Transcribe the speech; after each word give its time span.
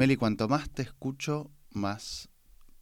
Meli, 0.00 0.16
cuanto 0.16 0.48
más 0.48 0.70
te 0.70 0.80
escucho, 0.80 1.50
más 1.68 2.30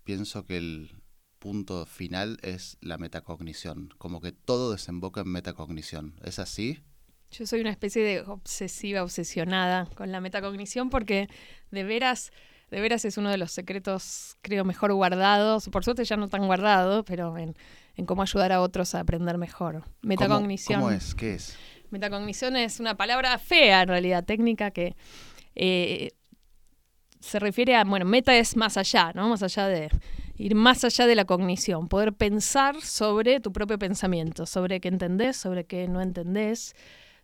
pienso 0.05 0.47
que 0.47 0.57
el 0.57 1.03
punto 1.41 1.85
final 1.85 2.39
es 2.43 2.79
la 2.81 2.97
metacognición, 2.97 3.93
como 3.99 4.21
que 4.21 4.31
todo 4.31 4.71
desemboca 4.71 5.23
en 5.23 5.33
metacognición. 5.33 6.15
¿Es 6.23 6.39
así? 6.39 6.79
Yo 7.33 7.45
soy 7.45 7.61
una 7.61 7.71
especie 7.71 8.05
de 8.05 8.21
obsesiva, 8.21 9.03
obsesionada 9.03 9.87
con 9.97 10.13
la 10.13 10.21
metacognición 10.21 10.91
porque 10.91 11.27
de 11.73 11.83
veras, 11.83 12.31
de 12.71 12.81
veras 12.81 13.05
es 13.05 13.19
uno 13.19 13.31
de 13.31 13.39
los 13.39 13.51
secretos, 13.51 14.37
creo, 14.41 14.65
mejor 14.65 14.93
guardados. 14.93 15.69
Por 15.71 15.83
suerte 15.83 16.05
ya 16.05 16.17
no 16.17 16.29
tan 16.29 16.47
guardado, 16.47 17.05
pero 17.05 17.37
en, 17.37 17.57
cómo 18.07 18.23
ayudar 18.23 18.53
a 18.53 18.61
otros 18.61 18.95
a 18.95 19.01
aprender 19.01 19.39
mejor. 19.39 19.83
Metacognición. 20.03 20.83
¿Cómo, 20.83 20.93
es? 20.93 21.17
¿Qué 21.17 21.35
es? 21.35 21.59
Metacognición 21.91 22.55
es 22.55 22.79
una 22.79 22.97
palabra 22.97 23.37
fea, 23.39 23.83
en 23.83 23.89
realidad, 23.89 24.25
técnica, 24.25 24.71
que 24.71 24.95
eh, 25.57 26.13
se 27.21 27.39
refiere 27.39 27.75
a, 27.75 27.85
bueno, 27.85 28.05
meta 28.05 28.37
es 28.37 28.57
más 28.57 28.77
allá, 28.77 29.13
¿no? 29.15 29.29
Más 29.29 29.43
allá 29.43 29.67
de 29.67 29.91
ir 30.37 30.55
más 30.55 30.85
allá 30.85 31.07
de 31.07 31.17
la 31.17 31.25
cognición, 31.25 31.89
poder 31.89 32.13
pensar 32.13 32.81
sobre 32.81 33.41
tu 33.41 33.53
propio 33.53 33.79
pensamiento, 33.79 34.47
sobre 34.47 34.81
qué 34.81 34.89
entendés, 34.89 35.37
sobre 35.37 35.65
qué 35.65 35.89
no 35.89 36.01
entendés, 36.01 36.75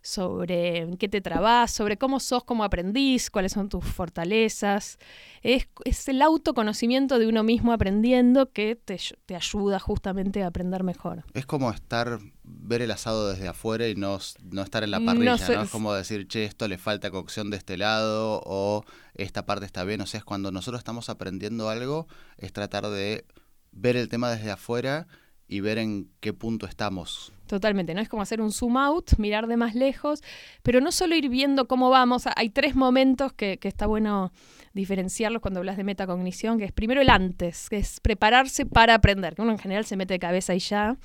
sobre 0.05 0.87
qué 0.99 1.09
te 1.09 1.19
trabas, 1.19 1.71
sobre 1.71 1.97
cómo 1.97 2.19
sos 2.19 2.43
como 2.43 2.63
aprendiz, 2.63 3.31
cuáles 3.31 3.53
son 3.53 3.69
tus 3.69 3.83
fortalezas. 3.83 4.99
Es, 5.41 5.67
el 6.07 6.21
autoconocimiento 6.21 7.17
de 7.17 7.27
uno 7.27 7.41
mismo 7.41 7.73
aprendiendo 7.73 8.51
que 8.51 8.75
te, 8.75 8.99
ayuda 9.35 9.79
justamente 9.79 10.43
a 10.43 10.47
aprender 10.47 10.83
mejor. 10.83 11.23
Es 11.33 11.47
como 11.47 11.71
estar, 11.71 12.19
ver 12.43 12.83
el 12.83 12.91
asado 12.91 13.29
desde 13.29 13.47
afuera 13.47 13.87
y 13.87 13.95
no, 13.95 14.19
no 14.43 14.61
estar 14.61 14.83
en 14.83 14.91
la 14.91 14.99
parrilla, 14.99 15.37
no, 15.37 15.63
Es 15.63 15.69
como 15.71 15.91
decir, 15.91 16.27
che, 16.27 16.45
esto 16.45 16.67
le 16.67 16.77
falta 16.77 17.09
cocción 17.09 17.49
de 17.49 17.57
este 17.57 17.75
lado 17.75 18.43
o 18.45 18.85
esta 19.15 19.47
parte 19.47 19.65
está 19.65 19.83
bien. 19.85 20.01
O 20.01 20.05
sea, 20.05 20.19
es 20.19 20.23
cuando 20.23 20.51
nosotros 20.51 20.79
estamos 20.79 21.09
aprendiendo 21.09 21.67
algo, 21.67 22.07
es 22.37 22.53
tratar 22.53 22.87
de 22.89 23.25
ver 23.71 23.97
el 23.97 24.07
tema 24.07 24.29
desde 24.29 24.51
afuera 24.51 25.07
y 25.47 25.59
ver 25.59 25.77
en 25.77 26.09
qué 26.19 26.33
punto 26.33 26.65
estamos. 26.65 27.31
Totalmente, 27.47 27.93
¿no? 27.93 28.01
Es 28.01 28.09
como 28.09 28.23
hacer 28.23 28.41
un 28.41 28.51
zoom 28.51 28.77
out, 28.77 29.11
mirar 29.19 29.45
de 29.47 29.57
más 29.57 29.75
lejos, 29.75 30.21
pero 30.63 30.81
no 30.81 30.91
solo 30.91 31.15
ir 31.15 31.29
viendo 31.29 31.67
cómo 31.67 31.91
vamos. 31.91 32.23
Hay 32.35 32.49
tres 32.49 32.75
momentos 32.75 33.33
que, 33.33 33.59
está 33.61 33.85
bueno 33.85 34.31
diferenciarlos 34.73 35.41
cuando 35.41 35.59
hablas 35.59 35.77
de 35.77 35.83
metacognición, 35.83 36.57
que 36.57 36.65
es 36.65 36.71
primero 36.71 37.01
el 37.01 37.09
antes, 37.09 37.69
que 37.69 37.77
es 37.77 37.99
prepararse 37.99 38.65
para 38.65 38.95
aprender, 38.95 39.35
que 39.35 39.43
uno 39.43 39.51
en 39.51 39.59
general 39.59 39.85
se 39.85 39.95
mete 39.95 40.15
de 40.15 40.19
cabeza 40.19 40.55
y 40.55 40.59
ya, 40.59 40.97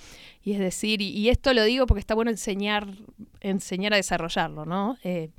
y 0.42 0.52
es 0.52 0.58
decir, 0.58 1.02
y, 1.02 1.28
esto 1.28 1.52
lo 1.52 1.62
digo 1.64 1.86
porque 1.86 2.00
está 2.00 2.14
bueno 2.14 2.30
enseñar, 2.30 2.88
enseñar 3.40 3.92
a 3.92 3.96
desarrollarlo, 3.96 4.64
¿no? 4.64 4.96
Eh, 5.04 5.30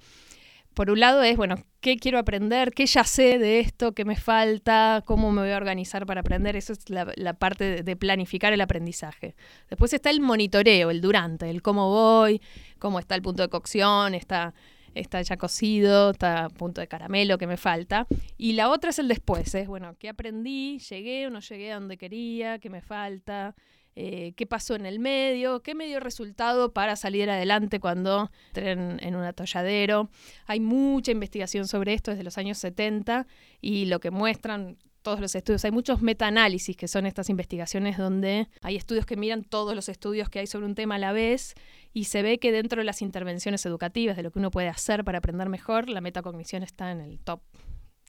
por 0.73 0.89
un 0.89 1.00
lado 1.00 1.22
es, 1.23 1.36
bueno, 1.36 1.55
¿qué 1.81 1.97
quiero 1.97 2.17
aprender? 2.17 2.72
¿Qué 2.72 2.86
ya 2.86 3.03
sé 3.03 3.38
de 3.39 3.59
esto? 3.59 3.94
¿Qué 3.94 4.05
me 4.05 4.16
falta? 4.16 5.03
¿Cómo 5.05 5.31
me 5.31 5.41
voy 5.41 5.52
a 5.52 5.58
organizar 5.58 6.05
para 6.05 6.22
aprender? 6.22 6.55
Eso 6.55 6.73
es 6.73 6.89
la, 6.89 7.33
parte 7.33 7.83
de, 7.83 7.95
planificar 7.95 8.53
el 8.53 8.61
aprendizaje. 8.61 9.36
Después 9.69 9.94
está 9.94 10.09
el 10.09 10.22
monitoreo, 10.22 10.89
el 10.89 11.02
durante, 11.02 11.50
el 11.50 11.61
cómo 11.61 11.89
voy, 11.89 12.41
cómo 12.80 13.00
está 13.00 13.16
el 13.16 13.22
punto 13.22 13.44
de 13.44 13.50
cocción, 13.50 14.16
está, 14.16 14.53
está 14.95 15.22
ya 15.22 15.38
cocido, 15.38 16.11
está 16.11 16.45
a 16.45 16.50
punto 16.50 16.81
de 16.81 16.88
caramelo 16.88 17.38
que 17.38 17.47
me 17.47 17.58
falta. 17.58 18.08
Y 18.38 18.53
la 18.53 18.70
otra 18.70 18.89
es 18.89 19.00
el 19.00 19.08
después, 19.08 19.53
es, 19.56 19.67
bueno, 19.67 19.95
¿qué 20.00 20.09
aprendí? 20.09 20.80
¿Llegué 20.80 21.28
o 21.28 21.30
no 21.30 21.39
llegué 21.39 21.72
a 21.72 21.75
donde 21.75 21.97
quería? 21.97 22.59
¿Qué 22.59 22.70
me 22.70 22.81
falta? 22.81 23.56
Eh, 23.94 24.34
qué 24.38 24.45
pasó 24.45 24.75
en 24.75 24.86
el 24.86 25.00
medio, 25.00 25.62
qué 25.62 25.75
me 25.75 25.86
dio 25.86 26.00
resultado 26.00 26.72
para 26.72 26.95
salir 26.95 27.30
adelante 27.30 27.81
cuando 27.81 28.31
entré 28.47 28.72
en, 28.72 29.16
un 29.16 29.23
atolladero. 29.23 30.09
Hay 30.45 30.62
mucha 30.62 31.12
investigación 31.12 31.67
sobre 31.67 31.94
esto 31.94 32.12
desde 32.12 32.23
los 32.23 32.38
años 32.38 32.58
70 32.58 33.28
y 33.59 33.86
lo 33.86 34.00
que 34.00 34.09
muestran 34.09 34.78
todos 35.02 35.19
los 35.19 35.35
estudios. 35.35 35.66
Hay 35.66 35.71
muchos 35.71 36.02
metaanálisis 36.02 36.75
que 36.75 36.88
son 36.88 37.05
estas 37.05 37.30
investigaciones 37.30 37.97
donde 37.97 38.47
hay 38.61 38.75
estudios 38.75 39.05
que 39.05 39.17
miran 39.17 39.44
todos 39.44 39.75
los 39.75 39.89
estudios 39.89 40.30
que 40.30 40.39
hay 40.39 40.47
sobre 40.47 40.66
un 40.66 40.75
tema 40.75 40.95
a 40.95 40.99
la 40.99 41.11
vez 41.11 41.53
y 41.94 42.06
se 42.06 42.22
ve 42.22 42.39
que 42.39 42.51
dentro 42.51 42.81
de 42.81 42.85
las 42.85 43.01
intervenciones 43.01 43.66
educativas, 43.66 44.16
de 44.16 44.23
lo 44.23 44.31
que 44.31 44.40
uno 44.40 44.51
puede 44.51 44.69
hacer 44.69 45.03
para 45.03 45.17
aprender 45.17 45.50
mejor, 45.50 45.90
la 45.90 46.01
metacognición 46.01 46.63
está 46.63 46.91
en 46.91 47.01
el 47.01 47.19
top 47.19 47.41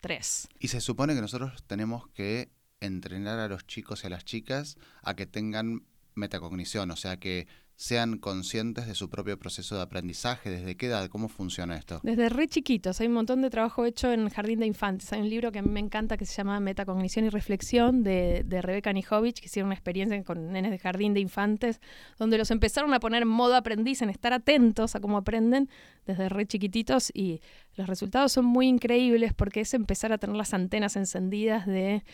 3. 0.01 0.49
Y 0.59 0.69
se 0.69 0.81
supone 0.81 1.15
que 1.15 1.21
nosotros 1.21 1.65
tenemos 1.67 2.09
que 2.09 2.51
entrenar 2.81 3.39
a 3.39 3.49
los 3.49 3.67
chicos 3.67 4.05
y 4.05 4.09
a 4.09 4.11
las 4.11 4.25
chicas 4.25 4.77
a 5.03 5.15
que 5.15 5.27
tengan 5.27 5.87
metacognición, 6.15 6.91
o 6.91 6.97
sea, 6.97 7.17
que 7.19 7.47
sean 7.83 8.19
conscientes 8.19 8.87
de 8.87 8.95
su 8.95 9.11
propio 9.11 9.37
proceso 9.41 9.75
de 9.75 9.83
aprendizaje? 9.83 10.51
¿Desde 10.51 10.77
qué 10.77 10.87
edad? 10.87 11.09
¿Cómo 11.09 11.29
funciona 11.29 11.77
esto? 11.77 11.99
Desde 12.05 12.29
re 12.29 12.47
chiquitos. 12.47 13.01
Hay 13.01 13.09
un 13.09 13.15
montón 13.15 13.43
de 13.43 13.51
trabajo 13.51 13.85
hecho 13.85 14.13
en 14.13 14.29
Jardín 14.29 14.61
de 14.61 14.67
Infantes. 14.67 15.13
Hay 15.13 15.21
un 15.21 15.29
libro 15.29 15.51
que 15.51 15.59
a 15.59 15.63
mí 15.63 15.69
me 15.69 15.81
encanta 15.81 16.17
que 16.17 16.25
se 16.25 16.33
llama 16.33 16.61
Metacognición 16.61 17.25
y 17.25 17.29
Reflexión 17.31 18.05
de, 18.05 18.45
de 18.47 18.63
Rebeca 18.63 18.93
Nijovic, 18.93 19.41
que 19.41 19.47
hicieron 19.47 19.67
una 19.67 19.75
experiencia 19.75 20.23
con 20.23 20.53
nenes 20.53 20.71
de 20.71 20.79
Jardín 20.79 21.13
de 21.13 21.19
Infantes, 21.19 21.81
donde 22.21 22.39
los 22.39 22.53
empezaron 22.53 22.95
a 22.95 23.01
poner 23.01 23.23
en 23.23 23.29
modo 23.29 23.57
aprendiz, 23.57 24.01
en 24.01 24.11
estar 24.11 24.33
atentos 24.33 24.95
a 24.95 25.01
cómo 25.01 25.17
aprenden 25.17 25.69
desde 26.07 26.29
re 26.29 26.47
chiquititos 26.47 27.11
y 27.13 27.41
los 27.75 27.89
resultados 27.89 28.31
son 28.31 28.45
muy 28.45 28.69
increíbles 28.69 29.35
porque 29.35 29.63
es 29.63 29.75
empezar 29.75 30.13
a 30.13 30.19
tener 30.19 30.37
las 30.37 30.55
antenas 30.55 30.95
encendidas 30.95 31.67
de 31.67 32.05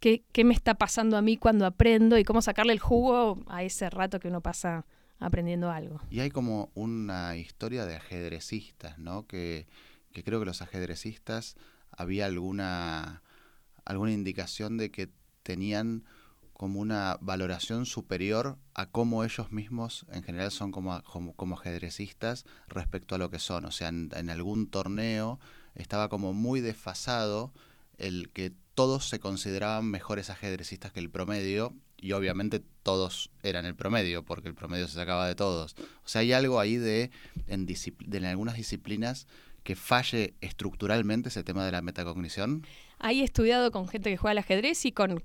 qué, 0.00 0.24
qué 0.32 0.42
me 0.42 0.52
está 0.52 0.74
pasando 0.74 1.16
a 1.16 1.22
mí 1.22 1.36
cuando 1.36 1.64
aprendo 1.64 2.18
y 2.18 2.24
cómo 2.24 2.42
sacarle 2.42 2.72
el 2.72 2.80
jugo 2.80 3.38
a 3.46 3.62
ese 3.62 3.88
rato 3.88 4.18
que 4.18 4.26
uno 4.26 4.40
pasa 4.40 4.84
aprendiendo 5.18 5.70
algo. 5.70 6.00
Y 6.10 6.20
hay 6.20 6.30
como 6.30 6.70
una 6.74 7.36
historia 7.36 7.86
de 7.86 7.96
ajedrecistas, 7.96 8.98
¿no? 8.98 9.26
Que, 9.26 9.66
creo 10.24 10.40
que 10.40 10.46
los 10.46 10.62
ajedrecistas 10.62 11.56
había 11.90 12.26
alguna, 12.26 13.22
alguna 13.84 14.12
indicación 14.12 14.76
de 14.76 14.90
que 14.90 15.10
tenían 15.42 16.04
como 16.52 16.80
una 16.80 17.18
valoración 17.20 17.86
superior 17.86 18.58
a 18.74 18.86
cómo 18.86 19.24
ellos 19.24 19.50
mismos 19.50 20.06
en 20.12 20.22
general 20.22 20.50
son 20.50 20.70
como, 20.70 21.02
como, 21.36 21.54
ajedrecistas 21.56 22.44
respecto 22.68 23.14
a 23.14 23.18
lo 23.18 23.30
que 23.30 23.38
son. 23.38 23.64
O 23.64 23.70
sea, 23.70 23.88
en, 23.88 24.10
en, 24.14 24.30
algún 24.30 24.68
torneo 24.68 25.40
estaba 25.74 26.08
como 26.08 26.32
muy 26.32 26.60
desfasado 26.60 27.52
el 27.98 28.30
que 28.30 28.52
todos 28.74 29.08
se 29.08 29.18
consideraban 29.18 29.86
mejores 29.86 30.30
ajedrecistas 30.30 30.92
que 30.92 31.00
el 31.00 31.10
promedio 31.10 31.74
y 31.96 32.12
obviamente 32.12 32.62
todos 32.82 33.30
eran 33.42 33.64
el 33.66 33.74
promedio, 33.74 34.24
porque 34.24 34.48
el 34.48 34.54
promedio 34.54 34.88
se 34.88 34.94
sacaba 34.94 35.26
de 35.26 35.34
todos. 35.34 35.74
O 35.78 36.08
sea, 36.08 36.20
hay 36.20 36.32
algo 36.32 36.60
ahí 36.60 36.76
de 36.76 37.10
en, 37.46 38.24
algunas 38.24 38.56
disciplinas 38.56 39.26
que 39.62 39.76
falle 39.76 40.34
estructuralmente 40.40 41.28
ese 41.28 41.44
tema 41.44 41.64
de 41.64 41.72
la 41.72 41.82
metacognición? 41.82 42.66
Ahí 42.98 43.20
he 43.20 43.24
estudiado 43.24 43.70
con 43.72 43.88
gente 43.88 44.10
que 44.10 44.16
juega 44.16 44.32
al 44.32 44.38
ajedrez 44.38 44.84
y 44.84 44.92
con, 44.92 45.20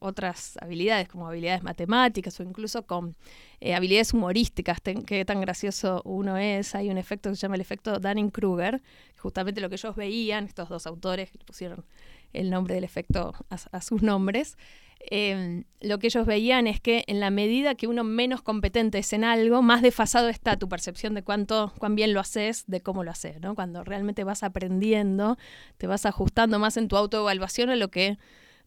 otras 0.00 0.56
habilidades, 0.60 1.08
como 1.08 1.28
habilidades 1.28 1.62
matemáticas 1.62 2.38
o 2.40 2.42
incluso 2.42 2.84
con 2.84 3.16
eh, 3.60 3.74
habilidades 3.74 4.12
humorísticas, 4.12 4.78
qué 4.80 5.24
tan 5.24 5.40
gracioso 5.40 6.02
uno 6.04 6.36
es. 6.36 6.74
Hay 6.74 6.90
un 6.90 6.98
efecto 6.98 7.30
que 7.30 7.36
se 7.36 7.42
llama 7.42 7.54
el 7.56 7.60
efecto 7.60 7.98
Dunning-Kruger, 7.98 8.82
justamente 9.18 9.60
lo 9.60 9.68
que 9.68 9.76
ellos 9.76 9.94
veían, 9.94 10.44
estos 10.44 10.68
dos 10.68 10.86
autores 10.86 11.30
que 11.30 11.38
pusieron 11.38 11.84
el 12.32 12.50
nombre 12.50 12.74
del 12.74 12.84
efecto 12.84 13.34
a 13.50 13.80
sus 13.82 14.02
nombres, 14.02 14.56
Em, 15.10 15.64
lo 15.80 15.98
que 15.98 16.06
ellos 16.06 16.26
veían 16.26 16.66
es 16.66 16.80
que 16.80 17.04
en 17.06 17.20
la 17.20 17.30
medida 17.30 17.74
que 17.74 17.86
uno 17.86 18.04
menos 18.04 18.40
competente 18.40 18.98
es 18.98 19.12
en 19.12 19.24
algo, 19.24 19.60
más 19.62 19.82
desfasado 19.82 20.28
está 20.28 20.56
tu 20.56 20.68
percepción 20.68 21.14
de 21.14 21.22
cuánto, 21.22 21.72
cuán 21.78 21.94
bien 21.94 22.12
lo 22.12 22.20
haces, 22.20 22.64
de 22.66 22.80
cómo 22.80 23.04
lo 23.04 23.10
haces, 23.10 23.40
¿no? 23.40 23.54
Cuando 23.54 23.82
realmente 23.84 24.24
vas 24.24 24.42
aprendiendo, 24.42 25.36
te 25.78 25.86
vas 25.86 26.06
ajustando 26.06 26.58
más 26.58 26.76
en 26.76 26.88
tu 26.88 26.96
autoevaluación 26.96 27.70
a 27.70 27.76
lo 27.76 27.88
que 27.88 28.18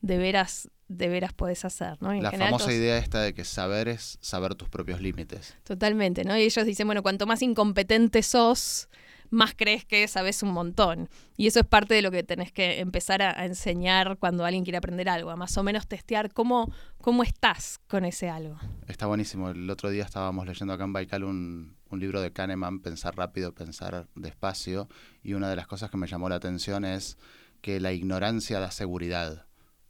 de 0.02 0.18
veras, 0.18 0.70
de 0.88 1.08
veras 1.08 1.34
podés 1.34 1.66
hacer, 1.66 1.98
¿no? 2.02 2.14
la 2.14 2.32
famosa 2.32 2.72
idea 2.72 2.98
esta 2.98 3.22
de 3.22 3.34
que 3.34 3.44
saber 3.44 3.88
es 3.88 4.18
saber 4.22 4.56
tus 4.56 4.70
propios 4.70 5.02
límites. 5.02 5.56
Totalmente, 5.64 6.26
¿no? 6.26 6.38
Y 6.38 6.44
ellos 6.44 6.66
dicen, 6.66 6.88
bueno, 6.88 7.02
cuanto 7.02 7.26
más 7.26 7.42
incompetente 7.42 8.22
sos, 8.22 8.90
más 9.30 9.54
crees 9.56 9.86
que 9.86 10.08
sabes 10.08 10.44
un 10.44 10.52
montón. 10.52 11.10
Y 11.38 11.48
eso 11.48 11.60
es 11.60 11.66
parte 11.66 11.94
de 11.94 12.02
lo 12.02 12.12
que 12.12 12.24
tenés 12.24 12.52
que 12.52 12.80
empezar 12.80 13.22
a, 13.22 13.46
enseñar 13.46 14.18
cuando 14.18 14.46
alguien 14.46 14.64
quiere 14.64 14.78
aprender 14.78 15.10
algo, 15.10 15.32
a 15.32 15.36
más 15.36 15.58
o 15.58 15.64
menos 15.64 15.88
testear 15.88 16.32
cómo, 16.32 16.72
cómo 17.00 17.24
estás 17.24 17.80
con 17.88 18.06
ese 18.06 18.30
algo. 18.30 18.58
Está 18.88 19.06
buenísimo. 19.06 19.50
El 19.50 19.70
otro 19.70 19.90
día 19.90 20.04
estábamos 20.04 20.46
leyendo 20.46 20.74
acá 20.74 20.84
en 20.84 20.94
Baikal 20.94 21.24
un, 21.24 21.76
un 21.90 22.00
libro 22.00 22.22
de 22.22 22.32
Kahneman, 22.32 22.80
Pensar 22.80 23.16
rápido, 23.16 23.54
pensar 23.54 24.08
despacio, 24.16 24.88
y 25.24 25.34
una 25.34 25.50
de 25.50 25.56
las 25.56 25.68
cosas 25.68 25.90
que 25.90 25.98
me 25.98 26.08
llamó 26.08 26.30
la 26.30 26.36
atención 26.36 26.86
es 26.86 27.18
que 27.62 27.80
la 27.80 27.94
ignorancia 27.94 28.60
da 28.60 28.72
seguridad. 28.72 29.48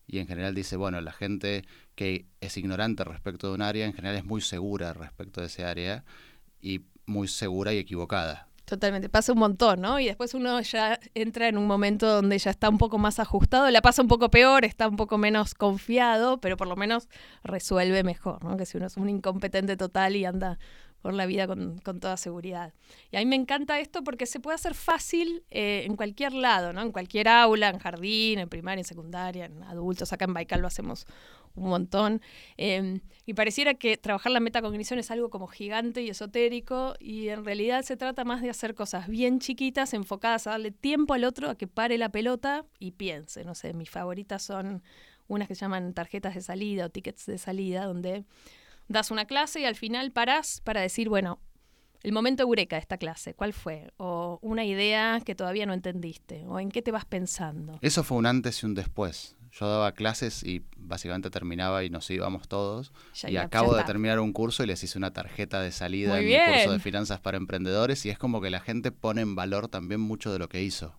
Y 0.08 0.20
en 0.20 0.28
general 0.28 0.54
dice, 0.54 0.78
bueno, 0.78 1.02
la 1.02 1.12
gente 1.12 1.66
que 1.96 2.28
es 2.40 2.58
ignorante 2.58 3.04
respecto 3.04 3.48
de 3.48 3.56
un 3.56 3.62
área, 3.62 3.86
en 3.86 3.94
general 3.94 4.18
es 4.18 4.26
muy 4.26 4.42
segura 4.42 4.94
respecto 4.94 5.42
de 5.42 5.48
ese 5.48 5.66
área 5.66 6.06
y 6.62 6.86
muy 7.06 7.28
segura 7.28 7.74
y 7.74 7.78
equivocada. 7.78 8.48
Totalmente, 8.66 9.10
pasa 9.10 9.32
un 9.32 9.38
montón, 9.38 9.82
¿no? 9.82 10.00
Y 10.00 10.08
después 10.08 10.34
uno 10.34 10.60
ya 10.62 11.00
entra 11.14 11.48
en 11.48 11.60
un 11.60 11.68
momento 11.68 12.08
donde 12.08 12.40
ya 12.40 12.50
está 12.50 12.68
un 12.68 12.80
poco 12.80 12.98
más 12.98 13.20
ajustado, 13.20 13.70
la 13.70 13.82
pasa 13.84 14.02
un 14.02 14.08
poco 14.08 14.32
peor, 14.32 14.66
está 14.66 14.88
un 14.88 14.96
poco 14.96 15.20
menos 15.20 15.54
confiado, 15.54 16.40
pero 16.40 16.58
por 16.58 16.68
lo 16.68 16.76
menos 16.76 17.08
resuelve 17.44 18.04
mejor, 18.04 18.44
¿no? 18.44 18.58
Que 18.58 18.66
si 18.66 18.78
uno 18.78 18.88
es 18.88 18.98
un 18.98 19.08
incompetente 19.08 19.78
total 19.78 20.16
y 20.16 20.26
anda 20.26 20.58
por 21.06 21.14
la 21.14 21.28
vida 21.28 21.46
con, 21.46 21.80
toda 22.02 22.18
seguridad. 22.18 22.74
Y 23.12 23.18
a 23.18 23.20
mí 23.20 23.28
me 23.28 23.36
encanta 23.36 23.80
esto 23.80 24.04
porque 24.04 24.26
se 24.26 24.40
puede 24.40 24.56
hacer 24.56 24.74
fácil 24.74 25.44
eh, 25.52 25.84
en 25.86 25.96
cualquier 25.96 26.34
lado, 26.34 26.74
¿no? 26.74 26.82
En 26.82 26.92
cualquier 26.92 27.28
aula, 27.28 27.70
en 27.70 27.78
jardín, 27.78 28.40
en 28.40 28.50
primaria, 28.50 28.80
en 28.80 28.86
secundaria, 28.86 29.46
en 29.46 29.62
adultos. 29.62 30.12
Acá 30.14 30.26
en 30.26 30.34
Baikal 30.34 30.62
lo 30.62 30.68
hacemos 30.68 31.06
un 31.54 31.70
montón. 31.70 32.22
Em, 32.58 33.02
y 33.28 33.36
pareciera 33.36 33.76
que 33.76 33.98
trabajar 33.98 34.32
la 34.32 34.40
metacognición 34.40 34.98
es 34.98 35.12
algo 35.12 35.30
como 35.30 35.46
gigante 35.46 36.02
y 36.02 36.10
esotérico, 36.10 36.96
y 37.00 37.28
en 37.28 37.46
realidad 37.46 37.84
se 37.84 37.98
trata 37.98 38.24
más 38.26 38.42
de 38.42 38.50
hacer 38.50 38.74
cosas 38.74 39.08
bien 39.08 39.38
chiquitas, 39.38 39.94
enfocadas 39.94 40.48
a 40.48 40.52
darle 40.52 40.72
tiempo 40.72 41.14
al 41.14 41.24
otro 41.24 41.52
a 41.52 41.56
que 41.56 41.68
pare 41.68 42.00
la 42.00 42.10
pelota 42.10 42.66
y 42.80 42.94
piense. 42.94 43.46
No 43.46 43.54
sé, 43.54 43.76
mis 43.76 43.92
favoritas 43.92 44.42
son 44.42 44.82
unas 45.28 45.48
que 45.48 45.54
se 45.54 45.62
llaman 45.62 45.94
tarjetas 45.94 46.34
de 46.34 46.42
salida 46.42 46.88
o 46.88 46.90
tickets 46.90 47.28
de 47.28 47.38
salida, 47.38 47.86
donde 47.86 48.26
das 48.88 49.12
una 49.12 49.26
clase 49.26 49.62
y 49.62 49.66
al 49.66 49.76
final 49.76 50.12
parás 50.12 50.62
para 50.62 50.82
decir, 50.82 51.10
bueno, 51.10 51.40
el 52.04 52.12
momento 52.12 52.44
eureka 52.44 52.76
de 52.76 52.82
esta 52.82 52.98
clase, 52.98 53.34
¿cuál 53.34 53.52
fue? 53.54 53.92
O 53.98 54.38
una 54.42 54.64
idea 54.64 55.20
que 55.26 55.34
todavía 55.34 55.66
no 55.66 55.74
entendiste, 55.74 56.46
o 56.46 56.60
en 56.60 56.70
qué 56.70 56.82
te 56.82 56.92
vas 56.92 57.06
pensando. 57.06 57.80
Eso 57.82 58.04
fue 58.04 58.18
un 58.18 58.28
antes 58.28 58.62
y 58.62 58.66
un 58.68 58.76
después. 58.76 59.36
Yo 59.52 59.68
daba 59.68 59.94
clases 59.94 60.44
y 60.44 60.64
básicamente 60.76 61.30
terminaba 61.30 61.84
y 61.84 61.90
nos 61.90 62.10
íbamos 62.12 62.48
todos. 62.48 62.92
y 63.26 63.38
acabo 63.38 63.74
de 63.74 63.84
terminar 63.86 64.20
un 64.20 64.34
curso 64.34 64.64
y 64.64 64.68
les 64.68 64.84
hice 64.84 64.98
una 64.98 65.14
tarjeta 65.14 65.62
de 65.62 65.72
salida 65.72 66.20
en 66.20 66.28
mi 66.28 66.36
curso 66.36 66.74
de 66.74 66.80
finanzas 66.80 67.22
para 67.22 67.38
emprendedores 67.38 68.06
y 68.06 68.10
es 68.10 68.18
como 68.20 68.42
que 68.42 68.50
la 68.50 68.60
gente 68.60 68.92
pone 68.92 69.22
en 69.22 69.36
valor 69.36 69.70
también 69.70 70.02
mucho 70.02 70.32
de 70.34 70.40
lo 70.40 70.50
que 70.50 70.62
hizo 70.62 70.94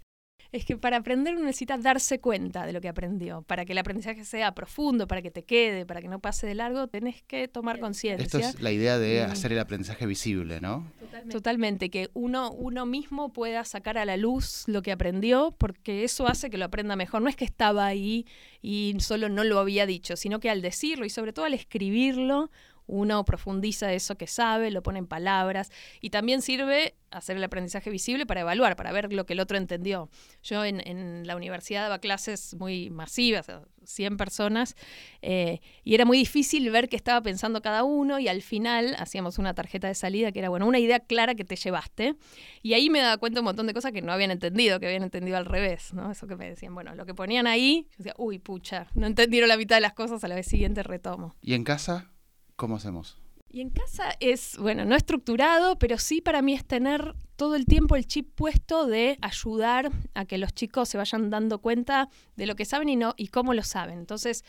es 0.53 0.65
que 0.65 0.77
para 0.77 0.99
aprender 0.99 1.35
uno 1.35 1.45
necesita 1.45 1.79
darse 1.79 2.21
cuenta 2.21 2.67
de 2.67 2.73
lo 2.73 2.81
que 2.81 2.89
aprendió. 2.89 3.43
Para 3.43 3.65
que 3.65 3.73
el 3.73 3.79
aprendizaje 3.79 4.25
sea 4.25 4.55
profundo, 4.55 5.07
para 5.07 5.23
que 5.23 5.31
te 5.31 5.45
quede, 5.45 5.87
para 5.87 6.01
que 6.01 6.09
no 6.09 6.21
pase 6.21 6.47
de 6.47 6.55
largo, 6.55 6.87
tenés 6.89 7.23
que 7.23 7.49
tomar 7.49 7.79
conciencia. 7.79 8.25
Esto 8.25 8.39
es 8.39 8.61
la 8.61 8.73
idea 8.73 8.99
de 8.99 9.23
hacer 9.23 9.53
el 9.53 9.59
aprendizaje 9.59 10.07
visible, 10.07 10.61
¿no? 10.61 10.91
Totalmente. 11.31 11.91
que 11.91 12.11
uno, 12.15 12.51
uno 12.53 12.87
mismo 12.87 13.33
pueda 13.33 13.65
sacar 13.65 13.99
a 13.99 14.05
la 14.05 14.17
luz 14.17 14.65
lo 14.67 14.83
que 14.83 14.93
aprendió, 14.93 15.55
porque 15.57 16.05
eso 16.05 16.27
hace 16.27 16.51
que 16.51 16.59
lo 16.59 16.65
aprenda 16.65 16.97
mejor. 16.97 17.23
No 17.23 17.29
es 17.29 17.37
que 17.37 17.45
estaba 17.45 17.87
ahí 17.87 18.27
y 18.63 18.95
solo 18.99 19.29
no 19.29 19.45
lo 19.45 19.59
había 19.59 19.87
dicho, 19.87 20.17
sino 20.17 20.41
que 20.41 20.51
al 20.51 20.63
decirlo 20.63 21.05
y 21.05 21.11
sobre 21.11 21.33
todo 21.33 21.45
al 21.45 21.55
escribirlo, 21.55 22.51
uno 22.87 23.25
profundiza 23.25 23.93
eso 23.93 24.17
que 24.17 24.27
sabe, 24.27 24.71
lo 24.71 24.83
pone 24.83 24.99
en 24.99 25.07
palabras 25.07 25.71
y 26.01 26.11
también 26.11 26.43
sirve 26.43 26.95
hacer 27.11 27.37
el 27.37 27.45
aprendizaje 27.45 27.91
visible 27.91 28.27
para 28.27 28.43
evaluar, 28.43 28.77
para 28.77 28.93
ver 28.93 29.13
lo 29.13 29.27
que 29.27 29.33
el 29.33 29.41
otro 29.41 29.57
entendió. 29.57 30.11
Yo 30.43 30.65
en, 30.65 31.27
la 31.27 31.37
universidad 31.37 31.83
daba 31.83 31.99
clases 31.99 32.55
muy 32.59 32.91
masivas, 32.91 33.47
100 33.85 34.17
personas, 34.17 34.77
eh, 35.23 35.61
y 35.85 35.95
era 35.95 36.05
muy 36.05 36.19
difícil 36.19 36.69
ver 36.71 36.89
qué 36.89 36.97
estaba 36.97 37.21
pensando 37.23 37.63
cada 37.63 37.85
uno 37.85 38.19
y 38.19 38.29
al 38.29 38.43
final 38.43 38.97
hacíamos 38.99 39.39
una 39.39 39.55
tarjeta 39.55 39.89
de 39.89 39.95
salida 39.95 40.33
que 40.33 40.41
era, 40.41 40.49
bueno, 40.49 40.67
una 40.67 40.79
idea 40.79 41.01
clara 41.01 41.35
que 41.35 41.45
te 41.45 41.57
llevaste 41.57 42.17
y 42.63 42.75
ahí 42.75 42.91
me 42.91 43.01
daba 43.01 43.17
cuenta 43.17 43.41
un 43.41 43.45
montón 43.45 43.67
de 43.67 43.75
cosas 43.75 43.93
que 43.93 44.03
no 44.03 44.13
habían 44.13 44.31
entendido, 44.31 44.81
que 44.81 44.87
habían 44.87 45.03
entendido 45.03 45.37
al 45.37 45.47
revés, 45.47 45.95
¿no? 45.95 46.11
Eso 46.11 46.27
que 46.27 46.37
me 46.37 46.49
decían, 46.49 46.75
bueno, 46.75 46.95
lo 46.95 47.07
que 47.07 47.15
ponían 47.15 47.47
ahí, 47.47 47.87
yo 47.93 47.97
decía, 47.99 48.15
uy, 48.19 48.39
pucha, 48.39 48.89
no 48.95 49.07
entendieron 49.07 49.49
la 49.49 49.57
mitad 49.57 49.77
de 49.77 49.83
las 49.83 49.95
cosas, 49.95 50.23
a 50.25 50.29
la 50.29 50.35
vez 50.35 50.47
siguiente 50.47 50.83
retomo. 50.83 51.35
¿Y 51.41 51.55
en 51.55 51.65
casa? 51.65 52.11
¿Cómo 52.57 52.77
hacemos? 52.77 53.17
Y 53.49 53.61
en 53.61 53.71
casa 53.71 54.11
es, 54.21 54.59
bueno, 54.59 54.85
no 54.85 54.97
estructurado, 54.97 55.79
pero 55.79 55.99
sí 55.99 56.21
para 56.21 56.43
mí 56.43 56.53
es 56.53 56.65
tener 56.65 57.15
todo 57.37 57.55
el 57.55 57.65
tiempo 57.65 57.97
el 57.97 58.07
chip 58.07 58.29
puesto 58.35 58.87
de 58.87 59.19
ayudar 59.23 59.93
a 60.15 60.25
que 60.25 60.37
los 60.37 60.53
chicos 60.53 60.89
se 60.89 60.99
vayan 60.99 61.31
dando 61.31 61.61
cuenta 61.61 62.09
de 62.35 62.47
lo 62.47 62.57
que 62.57 62.65
saben 62.65 62.89
y 62.89 62.97
no 62.97 63.15
y 63.17 63.29
cómo 63.29 63.55
lo 63.55 63.63
saben. 63.63 63.99
Entonces, 63.99 64.45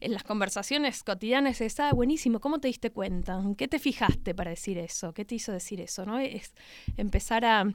en 0.00 0.12
las 0.12 0.24
conversaciones 0.24 1.02
cotidianas 1.02 1.60
es, 1.60 1.78
ah, 1.80 1.92
buenísimo, 1.92 2.40
¿cómo 2.40 2.58
te 2.58 2.68
diste 2.68 2.90
cuenta? 2.90 3.42
qué 3.56 3.68
te 3.68 3.78
fijaste 3.78 4.34
para 4.34 4.50
decir 4.50 4.78
eso? 4.78 5.12
¿Qué 5.12 5.24
te 5.24 5.34
hizo 5.34 5.52
decir 5.52 5.80
eso? 5.80 6.04
¿No? 6.04 6.18
Es 6.18 6.52
empezar 6.96 7.44
a 7.44 7.72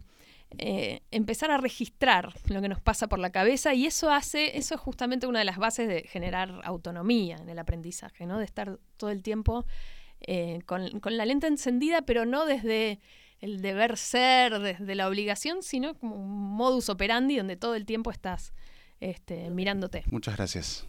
eh, 0.58 1.02
empezar 1.12 1.52
a 1.52 1.58
registrar 1.58 2.34
lo 2.48 2.62
que 2.62 2.70
nos 2.70 2.80
pasa 2.80 3.08
por 3.08 3.20
la 3.20 3.32
cabeza 3.32 3.74
y 3.74 3.86
eso 3.86 4.10
hace, 4.12 4.58
eso 4.58 4.76
es 4.76 4.82
justamente 4.82 5.28
una 5.28 5.40
de 5.40 5.46
las 5.46 5.58
bases 5.58 5.88
de 5.88 6.04
generar 6.04 6.62
autonomía 6.64 7.36
en 7.36 7.50
el 7.50 7.60
aprendizaje, 7.60 8.26
¿no? 8.26 8.40
De 8.40 8.46
estar 8.46 8.80
todo 8.96 9.10
el 9.10 9.24
tiempo 9.24 9.66
eh, 10.22 10.62
con, 10.66 10.90
la 11.04 11.26
lente 11.26 11.48
encendida, 11.48 12.02
pero 12.02 12.26
no 12.26 12.46
desde 12.46 13.00
el 13.40 13.62
deber 13.62 13.98
ser, 13.98 14.60
desde 14.60 14.96
la 14.96 15.08
obligación, 15.08 15.62
sino 15.62 15.96
como 15.96 16.16
un 16.16 16.56
modus 16.56 16.90
operandi 16.90 17.38
donde 17.38 17.58
todo 17.58 17.76
el 17.76 17.86
tiempo 17.86 18.10
estás 18.10 18.54
este, 19.00 19.50
mirándote. 19.50 20.04
Muchas 20.08 20.38
gracias. 20.38 20.88